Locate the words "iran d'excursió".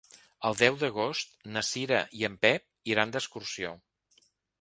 2.95-3.75